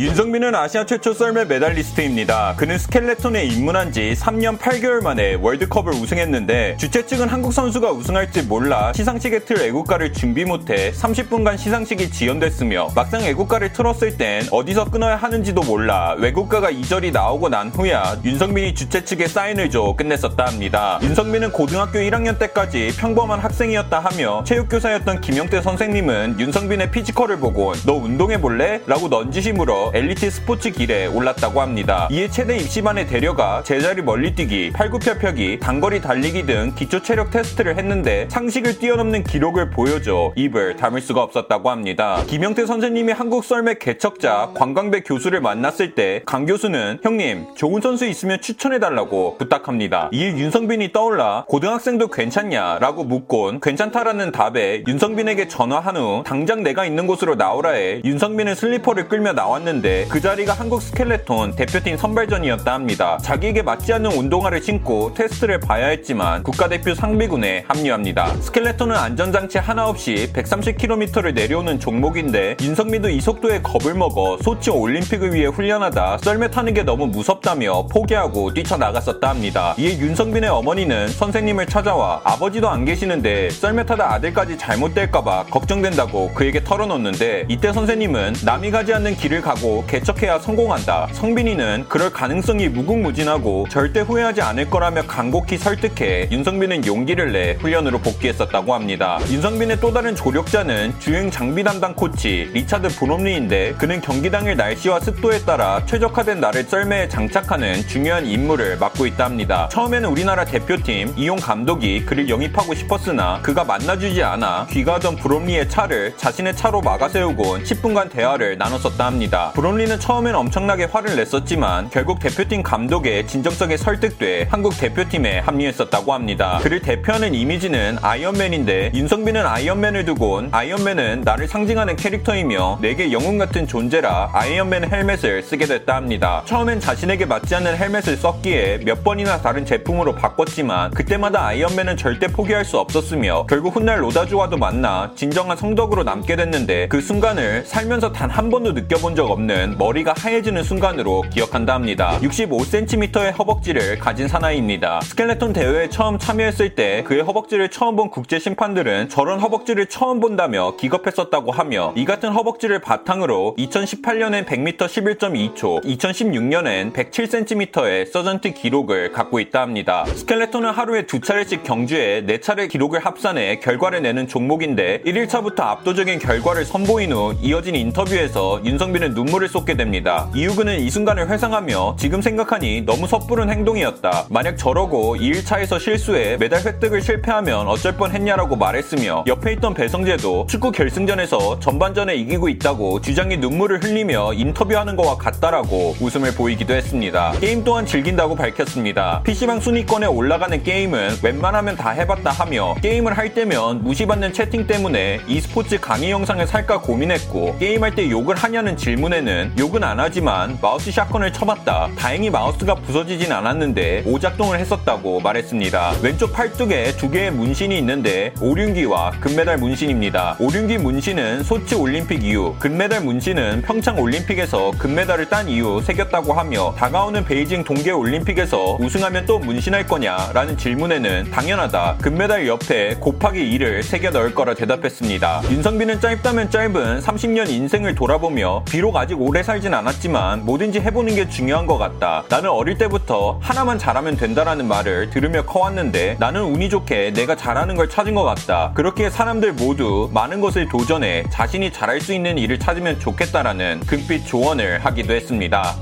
[0.00, 2.54] 윤성빈은 아시아 최초 썰매 메달리스트입니다.
[2.56, 8.94] 그는 스켈레톤에 입문한 지 3년 8개월 만에 월드컵을 우승했는데 주최 측은 한국 선수가 우승할지 몰라
[8.94, 15.60] 시상식에 틀 애국가를 준비 못해 30분간 시상식이 지연됐으며 막상 애국가를 틀었을 땐 어디서 끊어야 하는지도
[15.64, 20.98] 몰라 애국가가 2절이 나오고 난 후야 윤성빈이 주최 측에 사인을 줘 끝냈었다 합니다.
[21.02, 28.80] 윤성빈은 고등학교 1학년 때까지 평범한 학생이었다 하며 체육교사였던 김영태 선생님은 윤성빈의 physical을 보고 너 운동해볼래?
[28.86, 32.08] 라고 넌지심으로 엘리트 스포츠 길에 올랐다고 합니다.
[32.10, 38.78] 이에 체대 입시반에 데려가 제자리 멀리뛰기, 팔굽혀펴기, 단거리 달리기 등 기초 체력 테스트를 했는데 상식을
[38.78, 42.22] 뛰어넘는 기록을 보여줘 입을 다물 수가 없었다고 합니다.
[42.26, 48.40] 김영태 선생님이 한국 썰매 개척자 강광배 교수를 만났을 때 강 교수는 형님 좋은 선수 있으면
[48.40, 50.08] 추천해달라고 부탁합니다.
[50.12, 57.34] 이에 윤성빈이 떠올라 고등학생도 괜찮냐라고 묻곤 괜찮다라는 답에 윤성빈에게 전화한 후 당장 내가 있는 곳으로
[57.34, 63.18] 나오라 해 윤성빈은 슬리퍼를 끌며 나왔는데 있었는데 그 자리가 한국 스켈레톤 대표팀 선발전이었다 합니다.
[63.22, 68.34] 자기에게 맞지 않는 운동화를 신고 테스트를 봐야 했지만 국가대표 상비군에 합류합니다.
[68.40, 75.46] 스켈레톤은 안전장치 하나 없이 130km를 내려오는 종목인데 윤성빈도 이 속도에 겁을 먹어 소치 올림픽을 위해
[75.46, 79.74] 훈련하다 썰매 타는 게 너무 무섭다며 포기하고 뛰쳐나갔었다 합니다.
[79.78, 87.46] 이에 윤성빈의 어머니는 선생님을 찾아와 아버지도 안 계시는데 썰매 타다 아들까지 잘못될까봐 걱정된다고 그에게 털어놓는데
[87.48, 91.08] 이때 선생님은 남이 가지 않는 길을 가고 개척해야 성공한다.
[91.12, 98.74] 성빈이는 그럴 가능성이 무궁무진하고 절대 후회하지 않을 거라며 간곡히 설득해 윤성빈은 용기를 내 훈련으로 복귀했었다고
[98.74, 99.18] 합니다.
[99.30, 105.40] 윤성빈의 또 다른 조력자는 주행 장비 담당 코치 리차드 브롬리인데 그는 경기 당일 날씨와 습도에
[105.44, 109.68] 따라 최적화된 날을 썰매에 장착하는 중요한 임무를 맡고 있다 합니다.
[109.70, 116.56] 처음에는 우리나라 대표팀 이용 감독이 그를 영입하고 싶었으나 그가 만나주지 않아 귀가하던 브롬리의 차를 자신의
[116.56, 119.49] 차로 막아세우곤 10분간 대화를 나눴었다 합니다.
[119.54, 126.58] 브롬리는 처음엔 엄청나게 화를 냈었지만 결국 대표팀 감독의 진정성에 설득돼 한국 대표팀에 합류했었다고 합니다.
[126.62, 134.30] 그를 대표하는 이미지는 아이언맨인데 윤성빈은 아이언맨을 두곤 아이언맨은 나를 상징하는 캐릭터이며 내게 영웅 같은 존재라
[134.32, 136.42] 아이언맨 헬멧을 쓰게 됐다 합니다.
[136.46, 142.64] 처음엔 자신에게 맞지 않는 헬멧을 썼기에 몇 번이나 다른 제품으로 바꿨지만 그때마다 아이언맨은 절대 포기할
[142.64, 148.48] 수 없었으며 결국 훗날 로다주와도 만나 진정한 성덕으로 남게 됐는데 그 순간을 살면서 단 한
[148.48, 152.18] 번도 느껴본 적 없는 그는 머리가 하얘지는 순간으로 기억한다 합니다.
[152.20, 155.00] 65cm의 허벅지를 가진 사나이입니다.
[155.00, 160.76] 스켈레톤 대회에 처음 참여했을 때 그의 허벅지를 처음 본 국제 심판들은 저런 허벅지를 처음 본다며
[160.76, 169.62] 기겁했었다고 하며 이 같은 허벅지를 바탕으로 2018년엔 100m 11.2초, 2016년엔 107cm의 서전트 기록을 갖고 있다
[169.62, 170.04] 합니다.
[170.04, 176.66] 스켈레톤은 하루에 두 차례씩 경주에 네 차례 기록을 합산해 결과를 내는 종목인데 1일차부터 압도적인 결과를
[176.66, 180.28] 선보인 후 이어진 인터뷰에서 윤성빈은 눈물 눈물을 쏟게 됩니다.
[180.34, 184.26] 이유근은 이 순간을 회상하며 지금 생각하니 너무 섣부른 행동이었다.
[184.28, 190.72] 만약 저러고 2일차에서 실수해 메달 획득을 실패하면 어쩔 뻔 했냐라고 말했으며 옆에 있던 배성재도 축구
[190.72, 197.30] 결승전에서 전반전에 이기고 있다고 주장이 눈물을 흘리며 인터뷰하는 것과 같다라고 웃음을 보이기도 했습니다.
[197.40, 199.22] 게임 또한 즐긴다고 밝혔습니다.
[199.22, 205.78] PC방 순위권에 올라가는 게임은 웬만하면 다 해봤다 하며 게임을 할 때면 무시받는 채팅 때문에 e스포츠
[205.78, 210.90] 강의 영상을 살까 고민했고 게임할 때 욕을 하냐는 질문에 는 때는 욕은 안 하지만 마우스
[210.90, 211.90] shotgun을 쳐봤다.
[211.96, 215.92] 다행히 마우스가 부서지진 않았는데 오작동을 했었다고 말했습니다.
[216.02, 220.36] 왼쪽 팔뚝에 두 개의 문신이 있는데 오륜기와 금메달 문신입니다.
[220.40, 227.24] 오륜기 문신은 소치 올림픽 이후, 금메달 문신은 평창 올림픽에서 금메달을 딴 이후 새겼다고 하며 다가오는
[227.24, 231.98] 베이징 동계 올림픽에서 우승하면 또 문신할 거냐라는 질문에는 당연하다.
[232.00, 235.42] 금메달 옆에 곱하기 2를 새겨 넣을 거라 대답했습니다.
[235.50, 241.66] 윤성빈은 짧다면 짧은 30년 인생을 돌아보며 비록 아직 오래 살진 않았지만 뭐든지 해보는 게 중요한
[241.66, 242.22] 것 같다.
[242.28, 247.88] 나는 어릴 때부터 하나만 잘하면 된다라는 말을 들으며 커왔는데 나는 운이 좋게 내가 잘하는 걸
[247.88, 248.72] 찾은 것 같다.
[248.76, 254.84] 그렇게 사람들 모두 많은 것을 도전해 자신이 잘할 수 있는 일을 찾으면 좋겠다라는 금빛 조언을
[254.84, 255.74] 하기도 했습니다.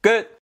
[0.00, 0.39] 끝!